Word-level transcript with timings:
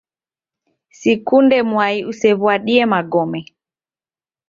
Sikunde 0.99 1.57
mwai 1.71 1.97
usew'uadie 2.11 2.83
magome. 2.93 3.39